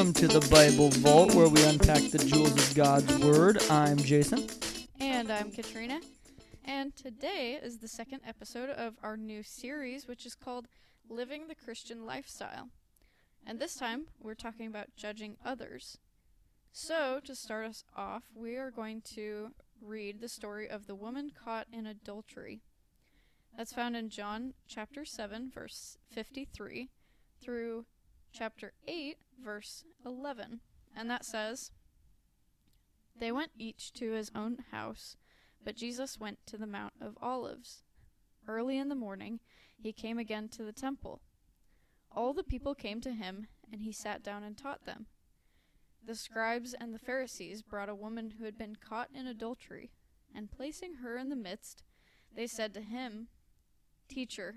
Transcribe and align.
Welcome 0.00 0.14
to 0.14 0.28
the 0.28 0.46
Bible 0.50 0.88
Vault, 0.90 1.34
where 1.34 1.48
we 1.48 1.62
unpack 1.64 2.10
the 2.10 2.18
jewels 2.18 2.52
of 2.52 2.74
God's 2.74 3.18
Word. 3.18 3.62
I'm 3.70 3.98
Jason. 3.98 4.46
And 4.98 5.30
I'm 5.30 5.50
Katrina. 5.50 6.00
And 6.64 6.96
today 6.96 7.58
is 7.62 7.78
the 7.78 7.88
second 7.88 8.20
episode 8.26 8.70
of 8.70 8.94
our 9.02 9.16
new 9.16 9.42
series, 9.42 10.08
which 10.08 10.24
is 10.24 10.34
called 10.34 10.68
Living 11.08 11.48
the 11.48 11.54
Christian 11.54 12.06
Lifestyle. 12.06 12.68
And 13.46 13.58
this 13.58 13.74
time, 13.74 14.06
we're 14.18 14.34
talking 14.34 14.66
about 14.66 14.96
judging 14.96 15.36
others. 15.44 15.98
So, 16.72 17.20
to 17.24 17.34
start 17.34 17.66
us 17.66 17.84
off, 17.96 18.24
we 18.34 18.56
are 18.56 18.70
going 18.70 19.02
to 19.14 19.50
read 19.82 20.20
the 20.20 20.28
story 20.28 20.68
of 20.68 20.86
the 20.86 20.94
woman 20.94 21.30
caught 21.30 21.66
in 21.72 21.86
adultery. 21.86 22.62
That's 23.56 23.72
found 23.72 23.96
in 23.96 24.08
John 24.08 24.54
chapter 24.66 25.04
7, 25.04 25.50
verse 25.52 25.98
53 26.10 26.88
through 27.40 27.86
chapter 28.32 28.72
8, 28.86 29.16
verse 29.42 29.84
11. 30.04 30.60
And 30.96 31.10
that 31.10 31.24
says, 31.24 31.70
They 33.18 33.32
went 33.32 33.52
each 33.58 33.92
to 33.94 34.12
his 34.12 34.30
own 34.34 34.58
house, 34.70 35.16
but 35.64 35.76
Jesus 35.76 36.18
went 36.18 36.38
to 36.46 36.56
the 36.56 36.66
Mount 36.66 36.94
of 37.00 37.16
Olives. 37.20 37.82
Early 38.46 38.78
in 38.78 38.88
the 38.88 38.94
morning, 38.94 39.40
he 39.78 39.92
came 39.92 40.18
again 40.18 40.48
to 40.50 40.62
the 40.62 40.72
temple. 40.72 41.20
All 42.12 42.32
the 42.32 42.42
people 42.42 42.74
came 42.74 43.00
to 43.02 43.12
him, 43.12 43.46
and 43.70 43.82
he 43.82 43.92
sat 43.92 44.22
down 44.22 44.42
and 44.42 44.56
taught 44.56 44.84
them. 44.84 45.06
The 46.04 46.14
scribes 46.14 46.74
and 46.74 46.94
the 46.94 46.98
Pharisees 46.98 47.62
brought 47.62 47.88
a 47.88 47.94
woman 47.94 48.34
who 48.38 48.44
had 48.44 48.58
been 48.58 48.76
caught 48.76 49.10
in 49.14 49.26
adultery, 49.26 49.90
and 50.34 50.50
placing 50.50 50.94
her 50.94 51.16
in 51.16 51.28
the 51.28 51.36
midst, 51.36 51.82
they 52.34 52.46
said 52.46 52.72
to 52.74 52.80
him, 52.80 53.28
Teacher, 54.08 54.56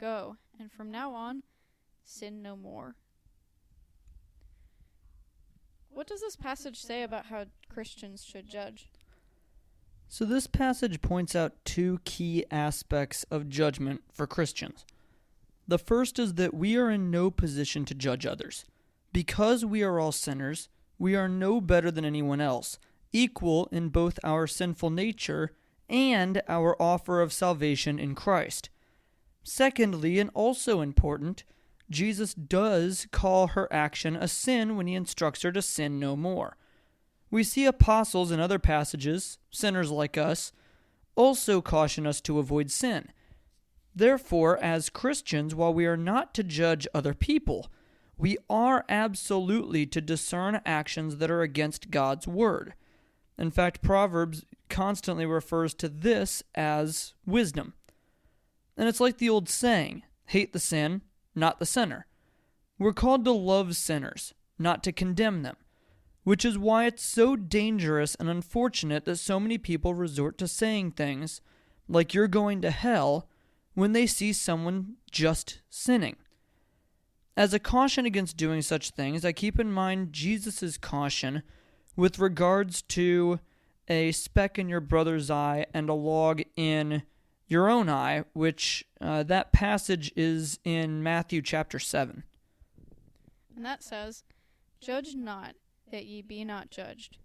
Go, 0.00 0.36
and 0.58 0.72
from 0.72 0.90
now 0.90 1.12
on, 1.12 1.42
sin 2.04 2.40
no 2.40 2.56
more. 2.56 2.96
What 5.90 6.06
does 6.06 6.22
this 6.22 6.36
passage 6.36 6.80
say 6.80 7.02
about 7.02 7.26
how 7.26 7.44
Christians 7.68 8.24
should 8.24 8.48
judge? 8.48 8.88
So, 10.08 10.24
this 10.24 10.46
passage 10.46 11.02
points 11.02 11.36
out 11.36 11.64
two 11.66 12.00
key 12.04 12.46
aspects 12.50 13.24
of 13.30 13.50
judgment 13.50 14.00
for 14.10 14.26
Christians. 14.26 14.86
The 15.68 15.78
first 15.78 16.18
is 16.18 16.34
that 16.34 16.54
we 16.54 16.76
are 16.76 16.90
in 16.90 17.10
no 17.10 17.30
position 17.30 17.84
to 17.84 17.94
judge 17.94 18.24
others. 18.24 18.64
Because 19.12 19.64
we 19.64 19.82
are 19.82 20.00
all 20.00 20.12
sinners, 20.12 20.68
we 20.98 21.14
are 21.14 21.28
no 21.28 21.60
better 21.60 21.90
than 21.90 22.04
anyone 22.06 22.40
else, 22.40 22.78
equal 23.12 23.68
in 23.70 23.90
both 23.90 24.18
our 24.24 24.46
sinful 24.46 24.90
nature 24.90 25.52
and 25.88 26.40
our 26.48 26.80
offer 26.80 27.20
of 27.20 27.32
salvation 27.32 27.98
in 27.98 28.14
Christ. 28.14 28.70
Secondly, 29.52 30.20
and 30.20 30.30
also 30.32 30.80
important, 30.80 31.42
Jesus 31.90 32.34
does 32.34 33.08
call 33.10 33.48
her 33.48 33.66
action 33.72 34.14
a 34.14 34.28
sin 34.28 34.76
when 34.76 34.86
he 34.86 34.94
instructs 34.94 35.42
her 35.42 35.50
to 35.50 35.60
sin 35.60 35.98
no 35.98 36.14
more. 36.14 36.56
We 37.32 37.42
see 37.42 37.64
apostles 37.64 38.30
in 38.30 38.38
other 38.38 38.60
passages, 38.60 39.38
sinners 39.50 39.90
like 39.90 40.16
us, 40.16 40.52
also 41.16 41.60
caution 41.60 42.06
us 42.06 42.20
to 42.20 42.38
avoid 42.38 42.70
sin. 42.70 43.08
Therefore, 43.92 44.56
as 44.62 44.88
Christians, 44.88 45.52
while 45.52 45.74
we 45.74 45.84
are 45.84 45.96
not 45.96 46.32
to 46.34 46.44
judge 46.44 46.86
other 46.94 47.12
people, 47.12 47.72
we 48.16 48.38
are 48.48 48.84
absolutely 48.88 49.84
to 49.86 50.00
discern 50.00 50.60
actions 50.64 51.16
that 51.16 51.30
are 51.30 51.42
against 51.42 51.90
God's 51.90 52.28
word. 52.28 52.74
In 53.36 53.50
fact, 53.50 53.82
Proverbs 53.82 54.44
constantly 54.68 55.26
refers 55.26 55.74
to 55.74 55.88
this 55.88 56.44
as 56.54 57.14
wisdom. 57.26 57.74
And 58.80 58.88
it's 58.88 58.98
like 58.98 59.18
the 59.18 59.28
old 59.28 59.50
saying 59.50 60.04
hate 60.24 60.54
the 60.54 60.58
sin, 60.58 61.02
not 61.34 61.58
the 61.58 61.66
sinner. 61.66 62.06
We're 62.78 62.94
called 62.94 63.26
to 63.26 63.30
love 63.30 63.76
sinners, 63.76 64.32
not 64.58 64.82
to 64.84 64.90
condemn 64.90 65.42
them, 65.42 65.56
which 66.24 66.46
is 66.46 66.56
why 66.56 66.86
it's 66.86 67.04
so 67.04 67.36
dangerous 67.36 68.14
and 68.14 68.30
unfortunate 68.30 69.04
that 69.04 69.16
so 69.18 69.38
many 69.38 69.58
people 69.58 69.92
resort 69.92 70.38
to 70.38 70.48
saying 70.48 70.92
things 70.92 71.42
like 71.88 72.14
you're 72.14 72.26
going 72.26 72.62
to 72.62 72.70
hell 72.70 73.28
when 73.74 73.92
they 73.92 74.06
see 74.06 74.32
someone 74.32 74.94
just 75.10 75.60
sinning. 75.68 76.16
As 77.36 77.52
a 77.52 77.58
caution 77.58 78.06
against 78.06 78.38
doing 78.38 78.62
such 78.62 78.92
things, 78.92 79.26
I 79.26 79.32
keep 79.32 79.60
in 79.60 79.70
mind 79.70 80.14
Jesus' 80.14 80.78
caution 80.78 81.42
with 81.96 82.18
regards 82.18 82.80
to 82.82 83.40
a 83.88 84.12
speck 84.12 84.58
in 84.58 84.70
your 84.70 84.80
brother's 84.80 85.30
eye 85.30 85.66
and 85.74 85.90
a 85.90 85.94
log 85.94 86.40
in 86.56 87.02
your 87.50 87.68
own 87.68 87.88
eye, 87.88 88.24
which 88.32 88.84
uh, 89.00 89.24
that 89.24 89.52
passage 89.52 90.12
is 90.14 90.60
in 90.64 91.02
Matthew 91.02 91.42
chapter 91.42 91.80
7. 91.80 92.22
And 93.56 93.64
that 93.64 93.82
says, 93.82 94.22
Judge 94.80 95.14
not, 95.14 95.56
that 95.90 96.06
ye 96.06 96.22
be 96.22 96.44
not 96.44 96.70
judged. 96.70 97.18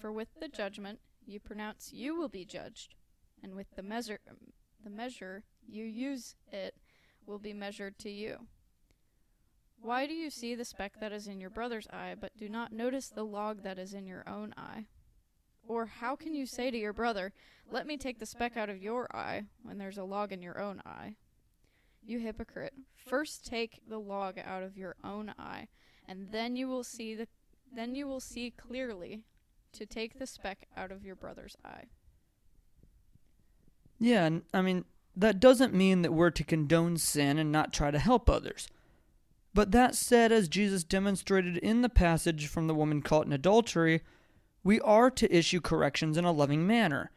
For 0.00 0.10
with 0.10 0.28
the 0.40 0.48
judgment 0.48 1.00
you 1.26 1.38
pronounce 1.38 1.92
you 1.92 2.16
will 2.16 2.30
be 2.30 2.46
judged, 2.46 2.94
and 3.42 3.54
with 3.54 3.66
the 3.76 3.82
measure, 3.82 4.20
the 4.82 4.90
measure 4.90 5.44
you 5.68 5.84
use 5.84 6.34
it 6.50 6.74
will 7.26 7.38
be 7.38 7.52
measured 7.52 7.98
to 7.98 8.10
you. 8.10 8.46
Why 9.80 10.06
do 10.06 10.14
you 10.14 10.30
see 10.30 10.54
the 10.54 10.64
speck 10.64 10.98
that 11.00 11.12
is 11.12 11.28
in 11.28 11.40
your 11.40 11.50
brother's 11.50 11.86
eye, 11.88 12.14
but 12.18 12.36
do 12.36 12.48
not 12.48 12.72
notice 12.72 13.08
the 13.08 13.24
log 13.24 13.62
that 13.62 13.78
is 13.78 13.92
in 13.92 14.06
your 14.06 14.28
own 14.28 14.54
eye? 14.56 14.86
Or 15.68 15.84
how 15.84 16.16
can 16.16 16.34
you 16.34 16.46
say 16.46 16.70
to 16.70 16.78
your 16.78 16.94
brother, 16.94 17.32
Let 17.70 17.86
me 17.86 17.98
take 17.98 18.18
the 18.18 18.26
speck 18.26 18.56
out 18.56 18.70
of 18.70 18.82
your 18.82 19.06
eye, 19.14 19.42
when 19.62 19.76
there's 19.76 19.98
a 19.98 20.04
log 20.04 20.32
in 20.32 20.42
your 20.42 20.58
own 20.58 20.80
eye? 20.84 21.14
You 22.02 22.18
hypocrite, 22.18 22.72
first 22.96 23.44
take 23.44 23.82
the 23.86 24.00
log 24.00 24.38
out 24.38 24.62
of 24.62 24.78
your 24.78 24.96
own 25.04 25.34
eye, 25.38 25.68
and 26.08 26.28
then 26.32 26.56
you 26.56 26.66
will 26.66 26.82
see 26.82 27.14
the 27.14 27.28
then 27.70 27.94
you 27.94 28.08
will 28.08 28.20
see 28.20 28.50
clearly 28.50 29.24
to 29.72 29.84
take 29.84 30.18
the 30.18 30.26
speck 30.26 30.66
out 30.74 30.90
of 30.90 31.04
your 31.04 31.14
brother's 31.14 31.54
eye. 31.62 31.84
Yeah, 34.00 34.24
and 34.24 34.42
I 34.54 34.62
mean, 34.62 34.86
that 35.14 35.38
doesn't 35.38 35.74
mean 35.74 36.00
that 36.00 36.14
we're 36.14 36.30
to 36.30 36.44
condone 36.44 36.96
sin 36.96 37.36
and 37.36 37.52
not 37.52 37.74
try 37.74 37.90
to 37.90 37.98
help 37.98 38.30
others. 38.30 38.68
But 39.52 39.72
that 39.72 39.94
said, 39.94 40.32
as 40.32 40.48
Jesus 40.48 40.82
demonstrated 40.82 41.58
in 41.58 41.82
the 41.82 41.90
passage 41.90 42.46
from 42.46 42.68
the 42.68 42.74
woman 42.74 43.02
caught 43.02 43.26
in 43.26 43.34
adultery, 43.34 44.00
we 44.62 44.80
are 44.80 45.10
to 45.10 45.34
issue 45.34 45.60
corrections 45.60 46.16
in 46.16 46.24
a 46.24 46.32
loving 46.32 46.66
manner. 46.66 47.10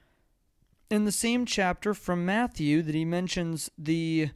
In 0.90 1.06
the 1.06 1.12
same 1.12 1.46
chapter 1.46 1.94
from 1.94 2.26
Matthew 2.26 2.82
that 2.82 2.96
he 2.96 3.06
mentions 3.06 3.70
the 3.78 4.32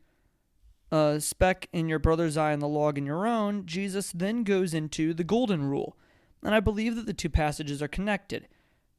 uh, 0.91 1.19
speck 1.19 1.67
in 1.73 1.89
your 1.89 1.99
brother's 1.99 2.37
eye 2.37 2.51
and 2.51 2.61
the 2.61 2.67
log 2.67 2.97
in 2.97 3.05
your 3.05 3.27
own, 3.27 3.65
Jesus 3.65 4.11
then 4.11 4.43
goes 4.43 4.73
into 4.73 5.13
the 5.13 5.23
golden 5.23 5.63
rule. 5.63 5.97
And 6.43 6.53
I 6.55 6.59
believe 6.59 6.95
that 6.95 7.05
the 7.05 7.13
two 7.13 7.29
passages 7.29 7.81
are 7.81 7.87
connected. 7.87 8.47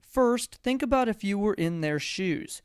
First, 0.00 0.56
think 0.62 0.82
about 0.82 1.08
if 1.08 1.22
you 1.22 1.38
were 1.38 1.54
in 1.54 1.80
their 1.80 1.98
shoes. 1.98 2.62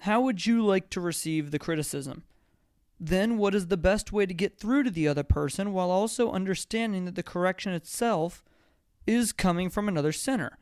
How 0.00 0.20
would 0.20 0.46
you 0.46 0.64
like 0.64 0.90
to 0.90 1.00
receive 1.00 1.50
the 1.50 1.58
criticism? 1.58 2.24
Then, 3.00 3.38
what 3.38 3.54
is 3.54 3.66
the 3.66 3.76
best 3.76 4.12
way 4.12 4.26
to 4.26 4.34
get 4.34 4.58
through 4.58 4.84
to 4.84 4.90
the 4.90 5.08
other 5.08 5.24
person 5.24 5.72
while 5.72 5.90
also 5.90 6.30
understanding 6.30 7.04
that 7.04 7.16
the 7.16 7.22
correction 7.22 7.72
itself 7.72 8.44
is 9.06 9.32
coming 9.32 9.68
from 9.70 9.88
another 9.88 10.12
sinner? 10.12 10.58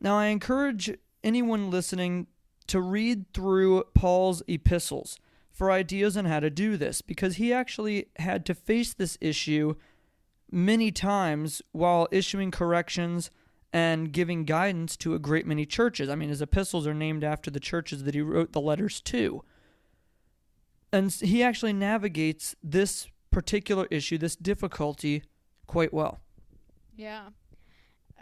Now, 0.00 0.16
I 0.16 0.26
encourage 0.26 0.96
anyone 1.22 1.70
listening 1.70 2.26
to 2.68 2.80
read 2.80 3.32
through 3.34 3.84
Paul's 3.94 4.42
epistles 4.48 5.18
for 5.50 5.70
ideas 5.70 6.16
on 6.16 6.24
how 6.24 6.40
to 6.40 6.48
do 6.50 6.76
this 6.76 7.02
because 7.02 7.36
he 7.36 7.52
actually 7.52 8.06
had 8.16 8.46
to 8.46 8.54
face 8.54 8.94
this 8.94 9.18
issue 9.20 9.74
many 10.50 10.90
times 10.90 11.62
while 11.72 12.08
issuing 12.10 12.50
corrections 12.50 13.30
and 13.72 14.12
giving 14.12 14.44
guidance 14.44 14.96
to 14.96 15.14
a 15.14 15.18
great 15.18 15.46
many 15.46 15.66
churches. 15.66 16.08
I 16.08 16.14
mean, 16.14 16.28
his 16.28 16.42
epistles 16.42 16.86
are 16.86 16.94
named 16.94 17.22
after 17.22 17.50
the 17.50 17.60
churches 17.60 18.04
that 18.04 18.14
he 18.14 18.20
wrote 18.20 18.52
the 18.52 18.60
letters 18.60 19.00
to. 19.02 19.44
And 20.92 21.12
he 21.12 21.42
actually 21.42 21.72
navigates 21.72 22.56
this 22.62 23.08
particular 23.30 23.86
issue, 23.90 24.18
this 24.18 24.34
difficulty, 24.34 25.22
quite 25.66 25.92
well. 25.92 26.20
Yeah. 26.96 27.28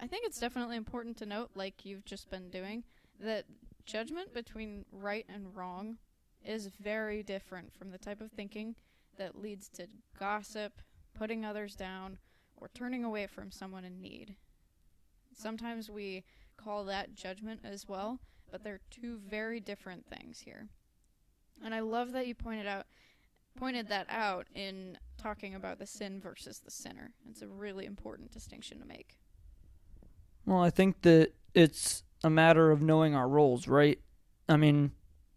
I 0.00 0.06
think 0.06 0.24
it's 0.26 0.40
definitely 0.40 0.76
important 0.76 1.16
to 1.18 1.26
note, 1.26 1.50
like 1.54 1.84
you've 1.84 2.04
just 2.04 2.30
been 2.30 2.50
doing, 2.50 2.84
that 3.20 3.46
judgment 3.84 4.32
between 4.32 4.84
right 4.92 5.26
and 5.28 5.56
wrong 5.56 5.98
is 6.44 6.70
very 6.80 7.22
different 7.22 7.72
from 7.74 7.90
the 7.90 7.98
type 7.98 8.20
of 8.20 8.30
thinking 8.30 8.76
that 9.16 9.40
leads 9.40 9.68
to 9.70 9.88
gossip, 10.18 10.80
putting 11.14 11.44
others 11.44 11.74
down, 11.74 12.18
or 12.56 12.70
turning 12.74 13.04
away 13.04 13.26
from 13.26 13.50
someone 13.50 13.84
in 13.84 14.00
need. 14.00 14.36
Sometimes 15.34 15.90
we 15.90 16.24
call 16.56 16.84
that 16.84 17.14
judgment 17.14 17.60
as 17.64 17.88
well, 17.88 18.20
but 18.50 18.62
they're 18.62 18.80
two 18.90 19.18
very 19.18 19.58
different 19.58 20.06
things 20.06 20.40
here. 20.40 20.68
And 21.64 21.74
I 21.74 21.80
love 21.80 22.12
that 22.12 22.26
you 22.26 22.34
pointed 22.34 22.66
out 22.66 22.86
pointed 23.56 23.88
that 23.88 24.06
out 24.08 24.46
in 24.54 24.96
talking 25.20 25.56
about 25.56 25.80
the 25.80 25.86
sin 25.86 26.20
versus 26.20 26.60
the 26.60 26.70
sinner. 26.70 27.10
It's 27.28 27.42
a 27.42 27.48
really 27.48 27.86
important 27.86 28.30
distinction 28.30 28.78
to 28.78 28.86
make. 28.86 29.16
Well, 30.48 30.62
I 30.62 30.70
think 30.70 31.02
that 31.02 31.32
it's 31.52 32.04
a 32.24 32.30
matter 32.30 32.70
of 32.70 32.80
knowing 32.80 33.14
our 33.14 33.28
roles, 33.28 33.68
right? 33.68 34.00
I 34.48 34.56
mean, 34.56 34.92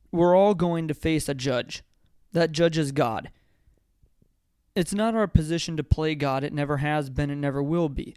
we're 0.09 0.37
all 0.37 0.55
going 0.55 0.87
to 0.87 0.93
face 0.93 1.27
a 1.27 1.33
judge. 1.33 1.83
That 2.31 2.53
judge 2.53 2.77
is 2.77 2.93
God. 2.93 3.29
It's 4.73 4.93
not 4.93 5.13
our 5.13 5.27
position 5.27 5.75
to 5.75 5.83
play 5.83 6.15
God. 6.15 6.45
It 6.45 6.53
never 6.53 6.77
has 6.77 7.09
been, 7.09 7.29
it 7.29 7.35
never 7.35 7.61
will 7.61 7.89
be. 7.89 8.15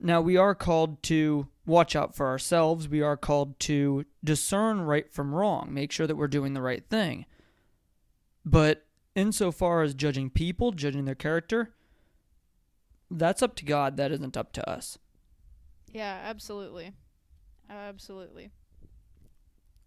Now, 0.00 0.20
we 0.20 0.36
are 0.36 0.56
called 0.56 1.04
to 1.04 1.46
watch 1.66 1.94
out 1.94 2.16
for 2.16 2.26
ourselves. 2.26 2.88
We 2.88 3.00
are 3.00 3.16
called 3.16 3.60
to 3.60 4.04
discern 4.24 4.80
right 4.80 5.08
from 5.08 5.32
wrong, 5.32 5.72
make 5.72 5.92
sure 5.92 6.08
that 6.08 6.16
we're 6.16 6.26
doing 6.26 6.54
the 6.54 6.62
right 6.62 6.84
thing. 6.90 7.26
But 8.44 8.86
insofar 9.14 9.82
as 9.82 9.94
judging 9.94 10.30
people, 10.30 10.72
judging 10.72 11.04
their 11.04 11.14
character, 11.14 11.76
that's 13.08 13.40
up 13.40 13.54
to 13.54 13.64
God. 13.64 13.96
That 13.96 14.10
isn't 14.10 14.36
up 14.36 14.52
to 14.54 14.68
us. 14.68 14.98
Yeah, 15.92 16.20
absolutely. 16.24 16.92
Absolutely. 17.68 18.50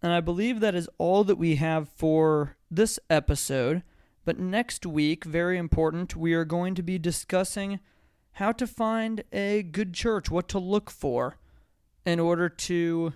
And 0.02 0.12
I 0.12 0.20
believe 0.20 0.60
that 0.60 0.74
is 0.74 0.88
all 0.98 1.24
that 1.24 1.36
we 1.36 1.56
have 1.56 1.88
for 1.88 2.56
this 2.70 2.98
episode. 3.10 3.82
But 4.24 4.38
next 4.38 4.84
week, 4.84 5.24
very 5.24 5.58
important, 5.58 6.16
we 6.16 6.34
are 6.34 6.44
going 6.44 6.74
to 6.74 6.82
be 6.82 6.98
discussing 6.98 7.80
how 8.32 8.52
to 8.52 8.66
find 8.66 9.24
a 9.32 9.62
good 9.62 9.94
church, 9.94 10.30
what 10.30 10.48
to 10.48 10.58
look 10.58 10.90
for 10.90 11.38
in 12.04 12.20
order 12.20 12.48
to 12.48 13.14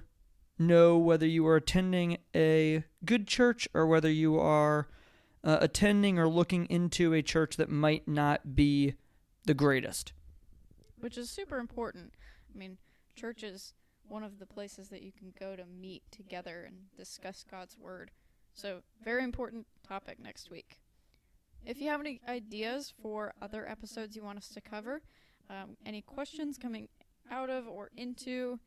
know 0.59 0.99
whether 0.99 1.27
you 1.27 1.47
are 1.47 1.57
attending 1.57 2.19
a 2.35 2.85
good 3.05 3.27
church 3.27 3.69
or 3.75 3.87
whether 3.87 4.11
you 4.11 4.39
are 4.39 4.89
uh, 5.43 5.59
attending 5.61 6.19
or 6.19 6.29
looking 6.29 6.67
into 6.67 7.13
a 7.13 7.23
church 7.23 7.57
that 7.57 7.71
might 7.71 8.07
not 8.07 8.55
be 8.55 8.95
the 9.47 9.55
greatest. 9.55 10.13
Which 10.99 11.17
is 11.17 11.31
super 11.31 11.59
important. 11.59 12.13
I 12.55 12.59
mean, 12.59 12.79
church 13.15 13.43
is 13.43 13.75
one 14.09 14.23
of 14.23 14.39
the 14.39 14.47
places 14.47 14.89
that 14.89 15.03
you 15.03 15.13
can 15.13 15.33
go 15.39 15.57
to 15.57 15.65
meet 15.65 16.03
together 16.11 16.65
and 16.67 16.77
discuss 16.97 17.45
God's 17.49 17.79
Word. 17.79 18.11
So, 18.55 18.81
very 19.03 19.23
important 19.23 19.67
topic 19.87 20.19
next 20.19 20.51
week. 20.51 20.79
If 21.65 21.81
you 21.81 21.89
have 21.89 22.01
any 22.01 22.21
ideas 22.29 22.93
for 23.03 23.35
other 23.41 23.69
episodes 23.69 24.17
you 24.17 24.25
want 24.25 24.39
us 24.39 24.49
to 24.49 24.61
cover, 24.61 25.03
um, 25.49 25.77
any 25.85 26.03
questions 26.03 26.59
coming 26.59 26.89
out 27.31 27.51
of 27.51 27.69
or 27.69 27.91
into 27.97 28.59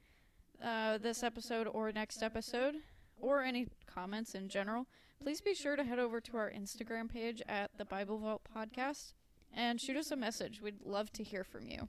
uh, 0.64 0.98
this 0.98 1.24
episode 1.24 1.68
or 1.68 1.92
next 1.92 2.24
episode, 2.24 2.76
or 3.18 3.42
any 3.42 3.68
comments 3.88 4.36
in 4.36 4.50
general, 4.50 4.86
please 5.22 5.42
be 5.42 5.56
sure 5.56 5.76
to 5.76 5.84
head 5.84 6.00
over 6.00 6.20
to 6.22 6.38
our 6.38 6.52
Instagram 6.52 7.10
page 7.10 7.42
at 7.48 7.72
the 7.78 7.86
Bible 7.86 8.18
Vault 8.18 8.42
Podcast 8.56 9.14
and 9.56 9.80
shoot 9.80 9.98
us 9.98 10.12
a 10.12 10.16
message. 10.16 10.62
We'd 10.62 10.82
love 10.86 11.12
to 11.14 11.24
hear 11.24 11.44
from 11.44 11.68
you. 11.68 11.88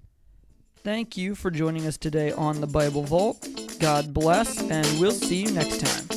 Thank 0.83 1.17
you 1.17 1.35
for 1.35 1.51
joining 1.51 1.87
us 1.87 1.97
today 1.97 2.33
on 2.33 2.61
the 2.61 2.67
Bible 2.67 3.05
Vault. 3.05 3.49
God 3.81 4.13
bless, 4.13 4.61
and 4.71 4.87
we'll 5.01 5.13
see 5.13 5.43
you 5.43 5.51
next 5.51 5.81
time. 5.81 6.14